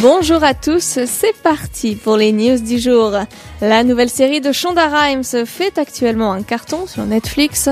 [0.00, 3.14] Bonjour à tous, c'est parti pour les news du jour.
[3.60, 7.68] La nouvelle série de Shonda Rhimes fait actuellement un carton sur Netflix.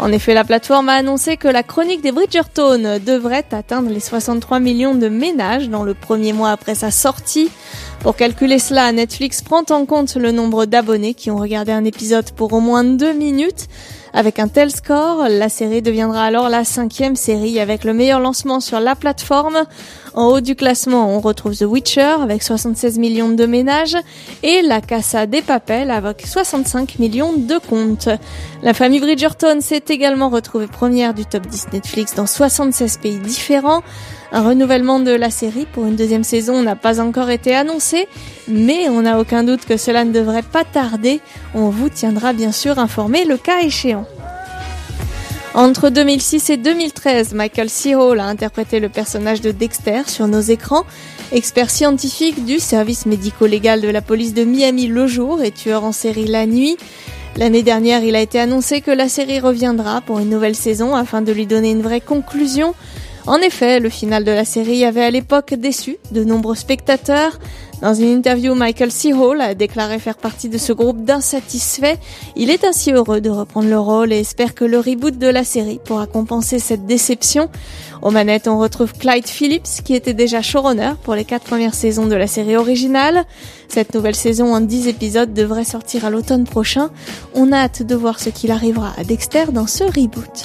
[0.00, 4.58] En effet, la plateforme a annoncé que la chronique des Bridgerton devrait atteindre les 63
[4.58, 7.48] millions de ménages dans le premier mois après sa sortie.
[8.00, 12.32] Pour calculer cela, Netflix prend en compte le nombre d'abonnés qui ont regardé un épisode
[12.32, 13.68] pour au moins deux minutes.
[14.14, 18.60] Avec un tel score, la série deviendra alors la cinquième série avec le meilleur lancement
[18.60, 19.64] sur la plateforme.
[20.14, 23.96] En haut du classement, on retrouve The Witcher avec 76 millions de ménages
[24.42, 28.08] et La Casa des Papels avec 65 millions de comptes.
[28.62, 33.82] La famille Bridgerton s'est également retrouvée première du top 10 Netflix dans 76 pays différents.
[34.32, 38.08] Un renouvellement de la série pour une deuxième saison n'a pas encore été annoncé,
[38.46, 41.20] mais on n'a aucun doute que cela ne devrait pas tarder.
[41.54, 44.06] On vous tiendra bien sûr informé le cas échéant.
[45.58, 47.94] Entre 2006 et 2013, Michael C.
[47.94, 50.84] A interprété le personnage de Dexter sur nos écrans,
[51.32, 55.90] expert scientifique du service médico-légal de la police de Miami le jour et tueur en
[55.90, 56.76] série la nuit.
[57.36, 61.22] L'année dernière, il a été annoncé que la série reviendra pour une nouvelle saison afin
[61.22, 62.76] de lui donner une vraie conclusion.
[63.26, 67.38] En effet, le final de la série avait à l'époque déçu de nombreux spectateurs.
[67.80, 69.12] Dans une interview, Michael C.
[69.40, 71.96] A déclaré faire partie de ce groupe d'insatisfaits.
[72.34, 75.44] Il est ainsi heureux de reprendre le rôle et espère que le reboot de la
[75.44, 77.48] série pourra compenser cette déception.
[78.02, 82.06] Aux manettes, on retrouve Clyde Phillips, qui était déjà showrunner pour les quatre premières saisons
[82.06, 83.24] de la série originale.
[83.68, 86.90] Cette nouvelle saison en 10 épisodes devrait sortir à l'automne prochain.
[87.34, 90.44] On a hâte de voir ce qu'il arrivera à Dexter dans ce reboot.